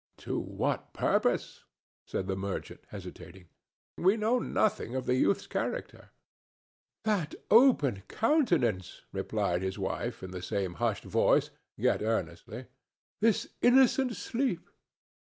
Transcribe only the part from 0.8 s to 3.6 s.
purpose?" said the merchant, hesitating.